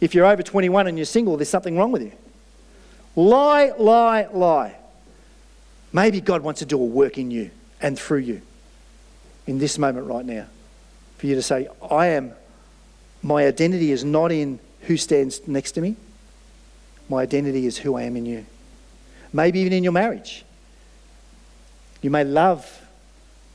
[0.00, 2.12] if you're over 21 and you're single, there's something wrong with you.
[3.14, 4.76] Lie, lie, lie.
[5.92, 8.40] Maybe God wants to do a work in you and through you
[9.46, 10.46] in this moment right now.
[11.18, 12.32] For you to say, I am,
[13.22, 15.96] my identity is not in who stands next to me,
[17.08, 18.46] my identity is who I am in you.
[19.32, 20.44] Maybe even in your marriage.
[22.00, 22.82] You may love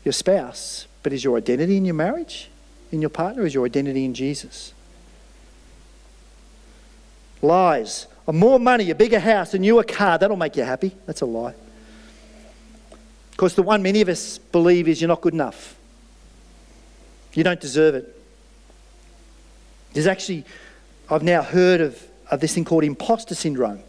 [0.04, 2.50] your spouse, but is your identity in your marriage,
[2.92, 4.74] in your partner, is your identity in Jesus?
[7.42, 8.08] Lies.
[8.28, 10.96] A more money, a bigger house, a newer car, that'll make you happy.
[11.06, 11.56] That's a lie.
[13.32, 15.76] Because the one many of us believe is you're not good enough.
[17.34, 18.22] You don't deserve it.
[19.94, 20.44] There's actually,
[21.10, 23.82] I've now heard of, of this thing called imposter syndrome.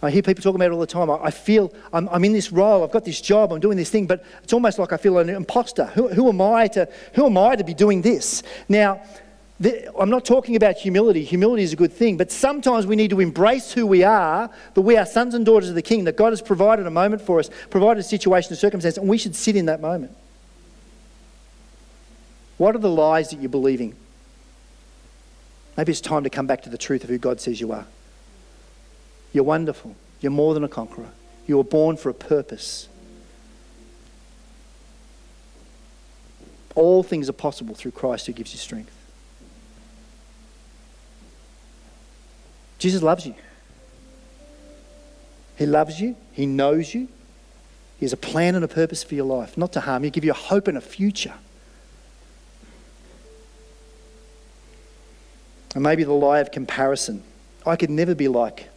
[0.00, 1.10] I hear people talking about it all the time.
[1.10, 4.06] I, feel I'm, I'm, in this role, I've got this job, I'm doing this thing,
[4.06, 5.86] but it's almost like I feel an imposter.
[5.86, 8.44] Who, who am, I to, who am I to be doing this?
[8.68, 9.02] Now,
[9.58, 11.24] the, I'm not talking about humility.
[11.24, 14.82] Humility is a good thing, but sometimes we need to embrace who we are, that
[14.82, 17.40] we are sons and daughters of the King, that God has provided a moment for
[17.40, 20.16] us, provided a situation, a circumstance, and we should sit in that moment.
[22.56, 23.96] What are the lies that you're believing?
[25.76, 27.86] Maybe it's time to come back to the truth of who God says you are.
[29.32, 29.94] You're wonderful.
[30.20, 31.10] You're more than a conqueror.
[31.46, 32.88] You were born for a purpose.
[36.74, 38.94] All things are possible through Christ who gives you strength.
[42.78, 43.34] Jesus loves you.
[45.56, 46.16] He loves you.
[46.32, 47.08] He knows you.
[47.98, 50.24] He has a plan and a purpose for your life, not to harm you, give
[50.24, 51.34] you a hope and a future.
[55.74, 57.24] And maybe the lie of comparison.
[57.66, 58.68] I could never be like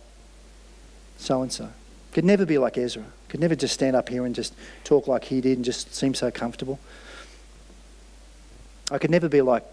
[1.21, 1.69] so and so.
[2.13, 3.05] Could never be like Ezra.
[3.29, 4.53] Could never just stand up here and just
[4.83, 6.79] talk like he did and just seem so comfortable.
[8.91, 9.63] I could never be like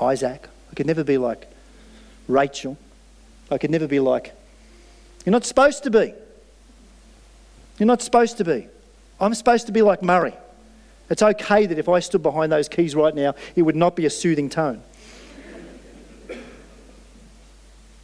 [0.00, 0.48] Isaac.
[0.70, 1.48] I could never be like
[2.26, 2.76] Rachel.
[3.50, 4.34] I could never be like,
[5.24, 6.12] you're not supposed to be.
[7.78, 8.66] You're not supposed to be.
[9.20, 10.34] I'm supposed to be like Murray.
[11.08, 14.04] It's okay that if I stood behind those keys right now, it would not be
[14.04, 14.82] a soothing tone.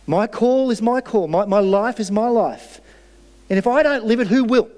[0.06, 1.28] My call is my call.
[1.28, 2.80] My, my life is my life.
[3.48, 4.68] And if I don't live it, who will?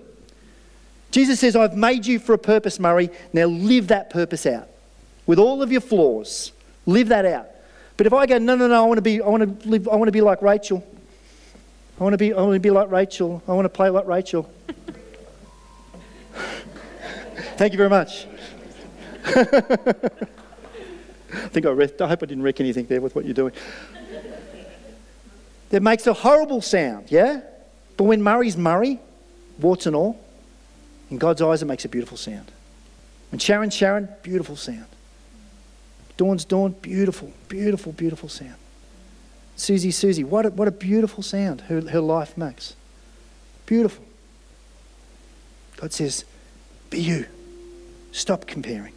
[1.11, 3.11] Jesus says, I've made you for a purpose, Murray.
[3.33, 4.69] Now live that purpose out.
[5.27, 6.53] With all of your flaws,
[6.85, 7.49] live that out.
[7.97, 9.89] But if I go, no, no, no, I want to be, I want to live,
[9.89, 10.87] I want to be like Rachel.
[11.99, 13.43] I want to be, I want to be like Rachel.
[13.49, 14.51] I want to play like Rachel.
[17.57, 18.27] Thank you very much.
[19.25, 19.45] I
[21.49, 23.53] think I, re- I hope I didn't wreck anything there with what you're doing.
[25.71, 27.41] That makes a horrible sound, yeah?
[27.97, 29.01] But when Murray's Murray,
[29.59, 30.21] warts and all,
[31.11, 32.51] in God's eyes, it makes a beautiful sound.
[33.31, 34.87] When Sharon, Sharon, beautiful sound.
[36.17, 38.57] Dawn's Dawn, beautiful, beautiful, beautiful sound.
[39.57, 42.75] Susie, Susie, what a, what a beautiful sound her, her life makes.
[43.67, 44.05] Beautiful.
[45.77, 46.25] God says,
[46.91, 47.27] be you.
[48.13, 48.93] Stop comparing.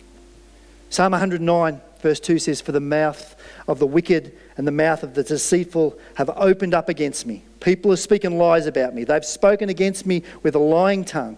[0.89, 3.35] Psalm 109, verse 2 says, For the mouth
[3.67, 7.43] of the wicked and the mouth of the deceitful have opened up against me.
[7.59, 9.03] People are speaking lies about me.
[9.03, 11.37] They've spoken against me with a lying tongue.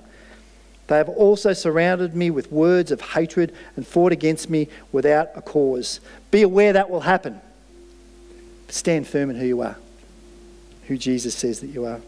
[0.87, 5.41] They have also surrounded me with words of hatred and fought against me without a
[5.41, 6.01] cause.
[6.31, 7.39] Be aware that will happen.
[8.67, 9.77] Stand firm in who you are,
[10.87, 12.01] who Jesus says that you are.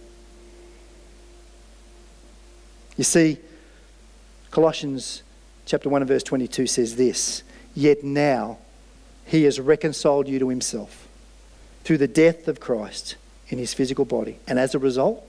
[2.97, 3.38] You see,
[4.51, 5.24] Colossians
[5.66, 7.43] chapter 1 and verse 22 says this
[7.76, 8.57] Yet now
[9.26, 11.07] he has reconciled you to himself
[11.84, 13.15] through the death of Christ
[13.49, 14.38] in his physical body.
[14.47, 15.26] And as a result,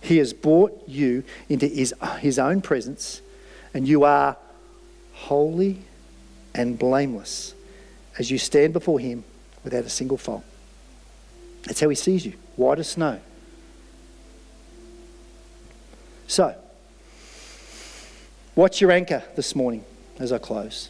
[0.00, 3.20] he has brought you into his, his own presence,
[3.74, 4.36] and you are
[5.12, 5.78] holy
[6.54, 7.54] and blameless
[8.18, 9.24] as you stand before him
[9.64, 10.44] without a single fault.
[11.64, 13.20] That's how he sees you, white as snow.
[16.28, 16.54] So,
[18.58, 19.84] What's your anchor this morning
[20.18, 20.88] as I close?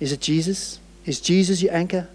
[0.00, 0.78] Is it Jesus?
[1.04, 2.08] Is Jesus your anchor?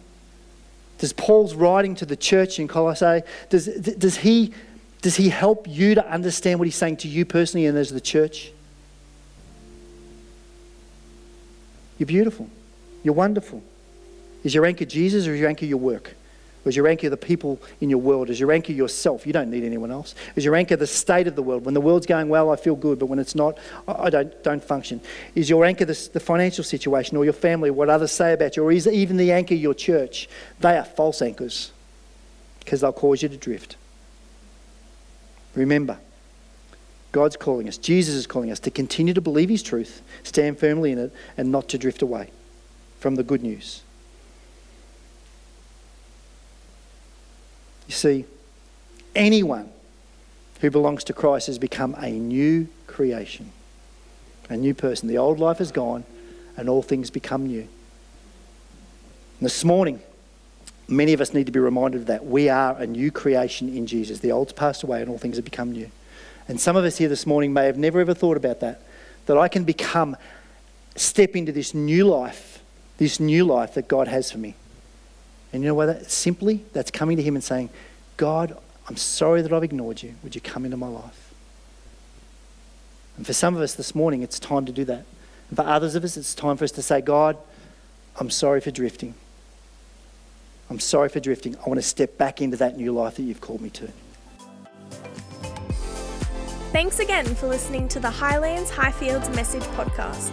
[0.99, 4.53] Does Paul's writing to the church in Colossae, does, does, he,
[5.01, 8.01] does he help you to understand what he's saying to you personally and as the
[8.01, 8.51] church?
[11.97, 12.49] You're beautiful.
[13.03, 13.63] You're wonderful.
[14.43, 16.15] Is your anchor Jesus or is your anchor your work?
[16.63, 18.29] Is your anchor the people in your world?
[18.29, 19.25] Is your anchor yourself?
[19.25, 20.13] You don't need anyone else.
[20.35, 21.65] Is your anchor the state of the world?
[21.65, 23.57] When the world's going well, I feel good, but when it's not,
[23.87, 25.01] I don't, don't function.
[25.33, 28.57] Is your anchor the, the financial situation or your family, or what others say about
[28.57, 28.63] you?
[28.63, 30.29] Or is even the anchor your church?
[30.59, 31.71] They are false anchors
[32.59, 33.75] because they'll cause you to drift.
[35.55, 35.97] Remember,
[37.11, 40.91] God's calling us, Jesus is calling us to continue to believe His truth, stand firmly
[40.91, 42.29] in it, and not to drift away
[42.99, 43.81] from the good news.
[47.91, 48.25] You see,
[49.15, 49.69] anyone
[50.61, 53.51] who belongs to Christ has become a new creation,
[54.49, 55.09] a new person.
[55.09, 56.05] The old life is gone,
[56.55, 57.67] and all things become new.
[59.39, 59.99] And this morning,
[60.87, 62.25] many of us need to be reminded of that.
[62.25, 64.19] We are a new creation in Jesus.
[64.19, 65.91] The old's passed away, and all things have become new.
[66.47, 68.83] And some of us here this morning may have never ever thought about that.
[69.25, 70.15] That I can become,
[70.95, 72.63] step into this new life,
[72.99, 74.55] this new life that God has for me.
[75.53, 75.87] And you know what?
[75.87, 77.69] That, simply, that's coming to Him and saying,
[78.17, 80.15] God, I'm sorry that I've ignored you.
[80.23, 81.33] Would you come into my life?
[83.17, 85.05] And for some of us this morning, it's time to do that.
[85.49, 87.37] And for others of us, it's time for us to say, God,
[88.19, 89.13] I'm sorry for drifting.
[90.69, 91.57] I'm sorry for drifting.
[91.57, 93.89] I want to step back into that new life that you've called me to.
[96.71, 100.31] Thanks again for listening to the Highlands Highfields Message Podcast.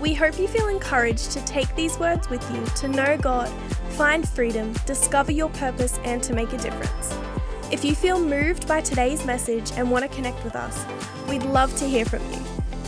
[0.00, 3.48] We hope you feel encouraged to take these words with you to know God,
[3.90, 7.16] find freedom, discover your purpose, and to make a difference.
[7.72, 10.84] If you feel moved by today's message and want to connect with us,
[11.28, 12.38] we'd love to hear from you.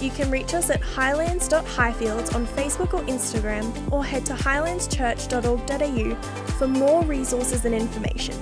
[0.01, 6.15] You can reach us at highlands.highfields on Facebook or Instagram, or head to highlandschurch.org.au
[6.59, 8.37] for more resources and information.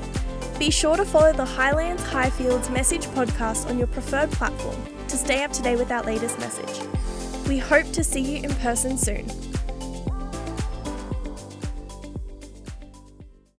[0.59, 4.77] Be sure to follow the Highlands Highfields Message podcast on your preferred platform
[5.09, 6.81] to stay up to date with our latest message.
[7.47, 9.24] We hope to see you in person soon.